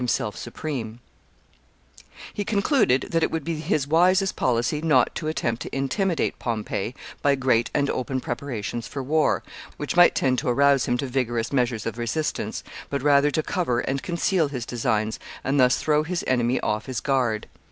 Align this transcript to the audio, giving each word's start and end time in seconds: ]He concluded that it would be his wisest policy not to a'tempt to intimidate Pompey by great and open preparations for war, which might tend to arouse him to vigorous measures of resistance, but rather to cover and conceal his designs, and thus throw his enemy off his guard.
]He 2.33 2.43
concluded 2.43 3.09
that 3.11 3.21
it 3.21 3.29
would 3.29 3.43
be 3.43 3.59
his 3.59 3.87
wisest 3.87 4.35
policy 4.35 4.81
not 4.81 5.13
to 5.13 5.27
a'tempt 5.27 5.61
to 5.61 5.75
intimidate 5.75 6.39
Pompey 6.39 6.95
by 7.21 7.35
great 7.35 7.69
and 7.71 7.87
open 7.87 8.19
preparations 8.19 8.87
for 8.87 9.03
war, 9.03 9.43
which 9.77 9.95
might 9.95 10.15
tend 10.15 10.39
to 10.39 10.49
arouse 10.49 10.85
him 10.87 10.97
to 10.97 11.05
vigorous 11.05 11.53
measures 11.53 11.85
of 11.85 11.99
resistance, 11.99 12.63
but 12.89 13.03
rather 13.03 13.29
to 13.29 13.43
cover 13.43 13.81
and 13.81 14.01
conceal 14.01 14.47
his 14.47 14.65
designs, 14.65 15.19
and 15.43 15.59
thus 15.59 15.77
throw 15.77 16.01
his 16.01 16.23
enemy 16.25 16.59
off 16.61 16.87
his 16.87 16.99
guard. 16.99 17.45